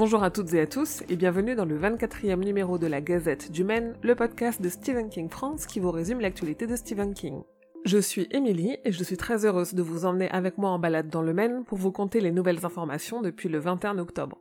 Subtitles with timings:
[0.00, 3.52] Bonjour à toutes et à tous et bienvenue dans le 24e numéro de la Gazette
[3.52, 7.42] du Maine, le podcast de Stephen King France qui vous résume l'actualité de Stephen King.
[7.84, 11.10] Je suis Émilie et je suis très heureuse de vous emmener avec moi en balade
[11.10, 14.38] dans le Maine pour vous conter les nouvelles informations depuis le 21 octobre.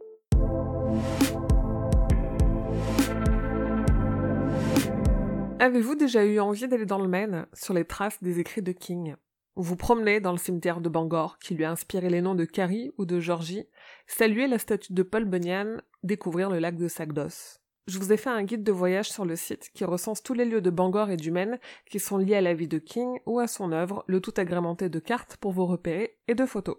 [5.59, 9.17] Avez-vous déjà eu envie d'aller dans le Maine sur les traces des écrits de King?
[9.63, 12.91] Vous promenez dans le cimetière de Bangor, qui lui a inspiré les noms de Carrie
[12.97, 13.65] ou de Georgie,
[14.07, 17.59] saluer la statue de Paul Bunyan, découvrir le lac de Sagdos.
[17.87, 20.45] Je vous ai fait un guide de voyage sur le site qui recense tous les
[20.45, 21.59] lieux de Bangor et du Maine
[21.89, 24.89] qui sont liés à la vie de King ou à son œuvre, le tout agrémenté
[24.89, 26.77] de cartes pour vous repérer et de photos.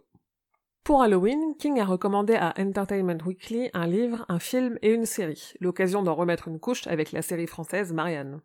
[0.85, 5.53] Pour Halloween, King a recommandé à Entertainment Weekly un livre, un film et une série,
[5.61, 8.41] l'occasion d'en remettre une couche avec la série française Marianne.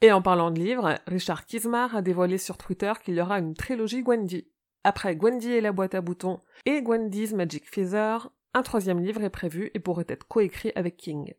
[0.00, 3.54] Et en parlant de livres, Richard Kismar a dévoilé sur Twitter qu'il y aura une
[3.54, 4.46] trilogie Gwendy.
[4.82, 9.30] Après Gwendy et la boîte à boutons et Gwendy's Magic Feather, un troisième livre est
[9.30, 11.32] prévu et pourrait être coécrit avec King.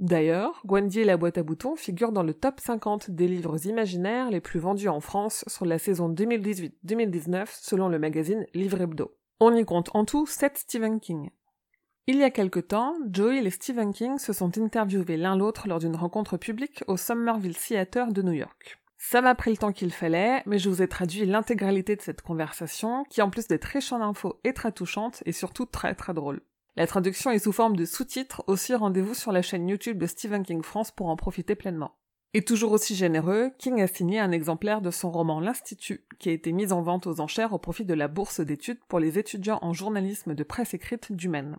[0.00, 4.30] D'ailleurs, Gwendy et la boîte à boutons figurent dans le top 50 des livres imaginaires
[4.30, 9.14] les plus vendus en France sur la saison 2018-2019 selon le magazine Livre Hebdo.
[9.40, 11.30] On y compte en tout 7 Stephen King.
[12.08, 15.80] Il y a quelque temps, Joey et Stephen King se sont interviewés l'un l'autre lors
[15.80, 18.78] d'une rencontre publique au Somerville Theater de New York.
[18.96, 22.22] Ça m'a pris le temps qu'il fallait, mais je vous ai traduit l'intégralité de cette
[22.22, 26.14] conversation, qui en plus d'être riche en infos et très touchante, est surtout très très
[26.14, 26.42] drôle.
[26.76, 30.44] La traduction est sous forme de sous-titres, aussi rendez-vous sur la chaîne YouTube de Stephen
[30.44, 31.96] King France pour en profiter pleinement.
[32.34, 36.32] Et toujours aussi généreux, King a signé un exemplaire de son roman L'Institut, qui a
[36.32, 39.58] été mis en vente aux enchères au profit de la bourse d'études pour les étudiants
[39.62, 41.56] en journalisme de presse écrite du Maine.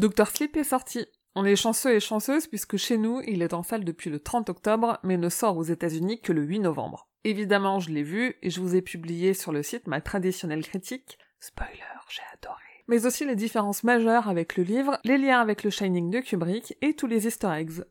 [0.00, 1.04] Docteur Sleep est sorti.
[1.34, 4.48] On est chanceux et chanceuse puisque chez nous, il est en salle depuis le 30
[4.48, 7.06] octobre, mais ne sort aux États-Unis que le 8 novembre.
[7.24, 11.18] Évidemment, je l'ai vu et je vous ai publié sur le site ma traditionnelle critique.
[11.38, 12.62] Spoiler, j'ai adoré.
[12.88, 16.78] Mais aussi les différences majeures avec le livre, les liens avec le Shining de Kubrick
[16.80, 17.84] et tous les easter eggs.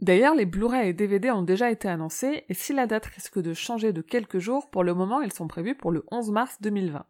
[0.00, 3.54] D'ailleurs, les Blu-ray et DVD ont déjà été annoncés, et si la date risque de
[3.54, 7.06] changer de quelques jours, pour le moment ils sont prévus pour le 11 mars 2020.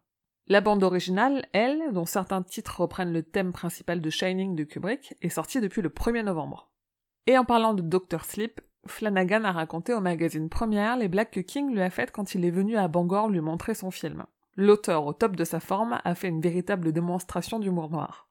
[0.51, 5.13] La bande originale, elle, dont certains titres reprennent le thème principal de Shining de Kubrick,
[5.21, 6.71] est sortie depuis le 1er novembre.
[7.27, 8.25] Et en parlant de Dr.
[8.25, 12.33] Sleep, Flanagan a raconté au magazine Première les blagues que King lui a faites quand
[12.33, 14.25] il est venu à Bangor lui montrer son film.
[14.55, 18.27] L'auteur, au top de sa forme, a fait une véritable démonstration d'humour noir.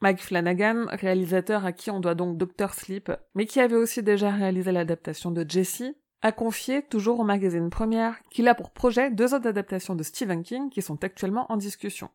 [0.00, 4.30] Mike Flanagan, réalisateur à qui on doit donc Doctor Sleep, mais qui avait aussi déjà
[4.30, 9.34] réalisé l'adaptation de Jessie, a confié, toujours au magazine Première, qu'il a pour projet deux
[9.34, 12.10] autres adaptations de Stephen King qui sont actuellement en discussion.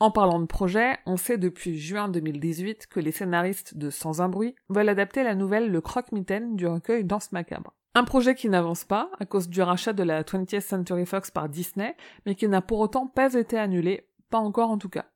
[0.00, 4.28] En parlant de projet, on sait depuis juin 2018 que les scénaristes de Sans un
[4.28, 7.74] bruit veulent adapter la nouvelle Le Croque-Mitaine du recueil Danse macabre.
[7.94, 11.48] Un projet qui n'avance pas à cause du rachat de la 20th Century Fox par
[11.48, 15.06] Disney, mais qui n'a pour autant pas été annulé, pas encore en tout cas.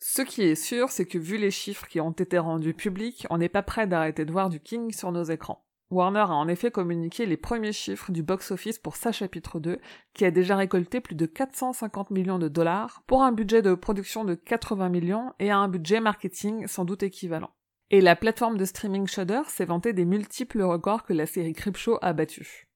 [0.00, 3.38] Ce qui est sûr, c'est que vu les chiffres qui ont été rendus publics, on
[3.38, 5.64] n'est pas prêt d'arrêter de voir du King sur nos écrans.
[5.92, 9.78] Warner a en effet communiqué les premiers chiffres du box-office pour sa chapitre 2,
[10.14, 14.24] qui a déjà récolté plus de 450 millions de dollars, pour un budget de production
[14.24, 17.50] de 80 millions et un budget marketing sans doute équivalent.
[17.90, 21.98] Et la plateforme de streaming Shudder s'est vantée des multiples records que la série Creepshow
[22.00, 22.66] a battus.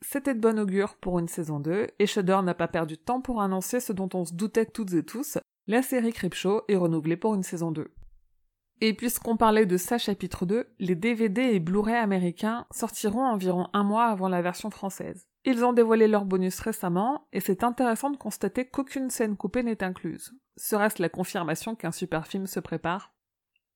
[0.00, 3.20] C'était de bon augure pour une saison 2, et Shudder n'a pas perdu de temps
[3.20, 5.36] pour annoncer ce dont on se doutait toutes et tous,
[5.66, 7.92] la série Creepshow est renouvelée pour une saison 2.
[8.80, 13.84] Et puisqu'on parlait de ça chapitre 2, les DVD et Blu-ray américains sortiront environ un
[13.84, 15.26] mois avant la version française.
[15.44, 19.84] Ils ont dévoilé leur bonus récemment, et c'est intéressant de constater qu'aucune scène coupée n'est
[19.84, 20.32] incluse.
[20.56, 23.12] Serait-ce la confirmation qu'un super film se prépare?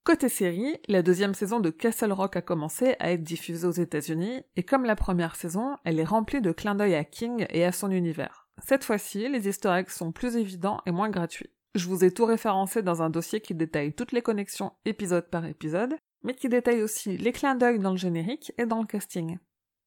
[0.04, 4.42] Côté série, la deuxième saison de Castle Rock a commencé à être diffusée aux États-Unis,
[4.56, 7.72] et comme la première saison, elle est remplie de clins d'œil à King et à
[7.72, 8.48] son univers.
[8.64, 11.50] Cette fois-ci, les eggs sont plus évidents et moins gratuits.
[11.74, 15.44] Je vous ai tout référencé dans un dossier qui détaille toutes les connexions épisode par
[15.44, 19.38] épisode, mais qui détaille aussi les clins d'œil dans le générique et dans le casting.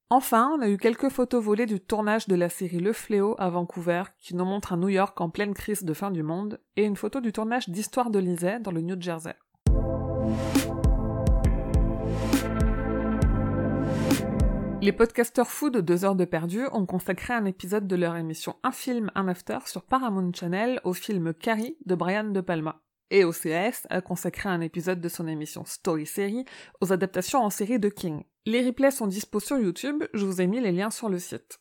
[0.09, 3.49] Enfin, on a eu quelques photos volées du tournage de la série Le Fléau à
[3.49, 6.83] Vancouver, qui nous montre un New York en pleine crise de fin du monde, et
[6.83, 9.35] une photo du tournage d'Histoire de Lisée dans le New Jersey.
[14.81, 18.55] Les podcasteurs fous de 2 heures de perdu ont consacré un épisode de leur émission
[18.63, 22.81] Un film, un after sur Paramount Channel au film Carrie de Brian De Palma.
[23.11, 26.45] Et OCS a consacré un épisode de son émission Story Series
[26.81, 28.23] aux adaptations en série de King.
[28.47, 31.59] Les replays sont dispo sur YouTube, je vous ai mis les liens sur le site.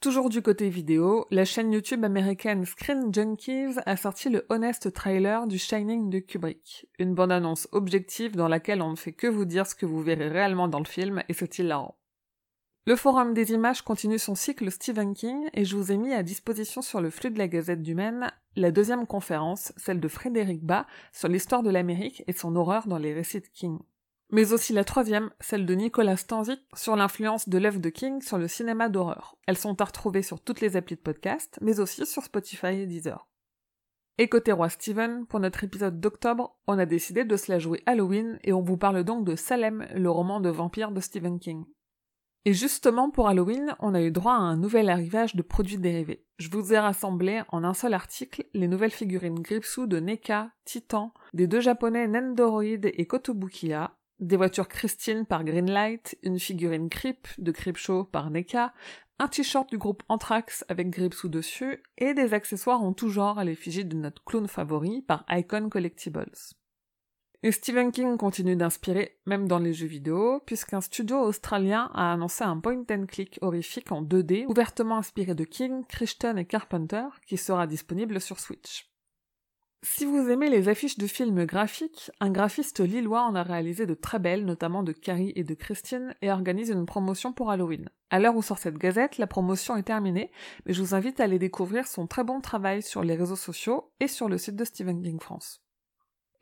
[0.00, 5.46] Toujours du côté vidéo, la chaîne YouTube américaine Screen Junkies a sorti le honest trailer
[5.46, 9.68] du Shining de Kubrick, une bande-annonce objective dans laquelle on ne fait que vous dire
[9.68, 11.97] ce que vous verrez réellement dans le film et c'est hilarant.
[12.88, 16.22] Le Forum des images continue son cycle Stephen King et je vous ai mis à
[16.22, 20.64] disposition sur le flux de la Gazette du Maine la deuxième conférence, celle de Frédéric
[20.64, 23.78] Bas, sur l'histoire de l'Amérique et son horreur dans les récits de King.
[24.30, 28.38] Mais aussi la troisième, celle de Nicolas Stanzik, sur l'influence de l'œuvre de King sur
[28.38, 29.36] le cinéma d'horreur.
[29.46, 32.86] Elles sont à retrouver sur toutes les applis de podcast, mais aussi sur Spotify et
[32.86, 33.28] Deezer.
[34.16, 37.82] Et côté roi Steven, pour notre épisode d'octobre, on a décidé de se la jouer
[37.84, 41.66] Halloween et on vous parle donc de Salem, le roman de vampire de Stephen King.
[42.44, 46.24] Et justement, pour Halloween, on a eu droit à un nouvel arrivage de produits dérivés.
[46.38, 51.12] Je vous ai rassemblé en un seul article les nouvelles figurines Gripsou de NECA, Titan,
[51.34, 57.50] des deux japonais Nendoroid et Kotobukiya, des voitures Christine par Greenlight, une figurine Creep de
[57.52, 58.72] Creepshow par NECA,
[59.18, 63.44] un t-shirt du groupe Anthrax avec Gripsou dessus, et des accessoires en tout genre à
[63.44, 66.32] l'effigie de notre clown favori par Icon Collectibles.
[67.44, 72.42] Et Stephen King continue d'inspirer, même dans les jeux vidéo, puisqu'un studio australien a annoncé
[72.42, 78.20] un point-and-click horrifique en 2D, ouvertement inspiré de King, Crichton et Carpenter, qui sera disponible
[78.20, 78.90] sur Switch.
[79.84, 83.94] Si vous aimez les affiches de films graphiques, un graphiste lillois en a réalisé de
[83.94, 87.88] très belles, notamment de Carrie et de Christine, et organise une promotion pour Halloween.
[88.10, 90.32] À l'heure où sort cette gazette, la promotion est terminée,
[90.66, 93.92] mais je vous invite à aller découvrir son très bon travail sur les réseaux sociaux
[94.00, 95.62] et sur le site de Stephen King France.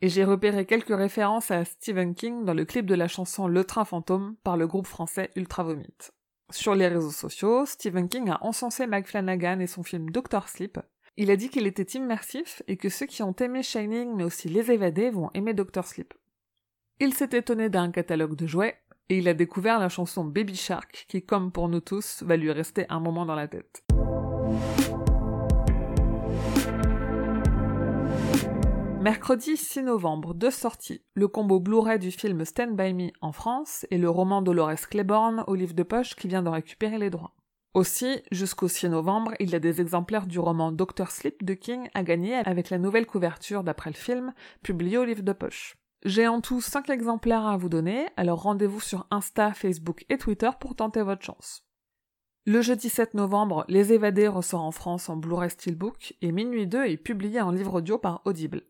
[0.01, 3.63] Et j'ai repéré quelques références à Stephen King dans le clip de la chanson Le
[3.63, 6.11] Train Fantôme par le groupe français Ultra Vomit.
[6.51, 10.77] Sur les réseaux sociaux, Stephen King a encensé Mike Flanagan et son film Doctor Sleep.
[11.17, 14.49] Il a dit qu'il était immersif et que ceux qui ont aimé Shining mais aussi
[14.49, 16.13] Les Évadés vont aimer Doctor Sleep.
[16.99, 18.77] Il s'est étonné d'un catalogue de jouets
[19.09, 22.51] et il a découvert la chanson Baby Shark qui, comme pour nous tous, va lui
[22.51, 23.83] rester un moment dans la tête.
[29.01, 31.03] Mercredi 6 novembre, deux sorties.
[31.13, 35.43] Le combo Blu-ray du film Stand By Me en France et le roman Dolores Claiborne
[35.47, 37.35] au livre de poche qui vient de récupérer les droits.
[37.73, 41.89] Aussi, jusqu'au 6 novembre, il y a des exemplaires du roman Doctor Sleep de King
[41.93, 44.33] à gagner avec la nouvelle couverture d'après le film,
[44.63, 45.77] publiée au livre de poche.
[46.03, 50.49] J'ai en tout 5 exemplaires à vous donner, alors rendez-vous sur Insta, Facebook et Twitter
[50.59, 51.67] pour tenter votre chance.
[52.45, 56.85] Le jeudi 7 novembre, Les Évadés ressort en France en Blu-ray Steelbook et Minuit 2
[56.85, 58.63] est publié en livre audio par Audible.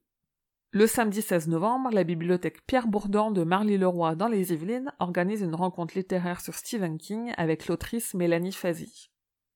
[0.72, 5.56] Le samedi 16 novembre, la bibliothèque Pierre Bourdan de Marly-le-Roi dans les Yvelines organise une
[5.56, 9.10] rencontre littéraire sur Stephen King avec l'autrice Mélanie Fazi.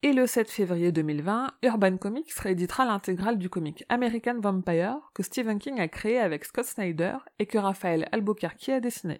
[0.03, 5.59] Et le 7 février 2020, Urban Comics rééditera l'intégrale du comic American Vampire que Stephen
[5.59, 9.19] King a créé avec Scott Snyder et que Raphaël Albuquerque a dessiné.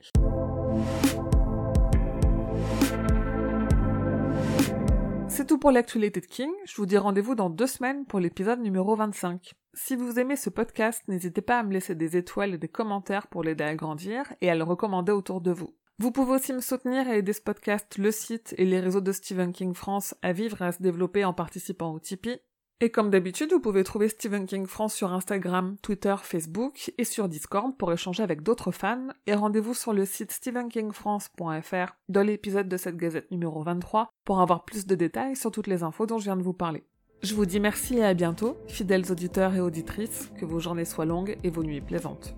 [5.33, 6.51] C'est tout pour l'actualité de King.
[6.65, 9.53] Je vous dis rendez-vous dans deux semaines pour l'épisode numéro 25.
[9.73, 13.27] Si vous aimez ce podcast, n'hésitez pas à me laisser des étoiles et des commentaires
[13.27, 15.73] pour l'aider à grandir et à le recommander autour de vous.
[15.99, 19.13] Vous pouvez aussi me soutenir et aider ce podcast, le site et les réseaux de
[19.13, 22.41] Stephen King France à vivre et à se développer en participant au Tipeee.
[22.83, 27.29] Et comme d'habitude, vous pouvez trouver Stephen King France sur Instagram, Twitter, Facebook et sur
[27.29, 29.09] Discord pour échanger avec d'autres fans.
[29.27, 34.65] Et rendez-vous sur le site stephenkingfrance.fr dans l'épisode de cette gazette numéro 23 pour avoir
[34.65, 36.83] plus de détails sur toutes les infos dont je viens de vous parler.
[37.21, 41.05] Je vous dis merci et à bientôt, fidèles auditeurs et auditrices, que vos journées soient
[41.05, 42.35] longues et vos nuits plaisantes.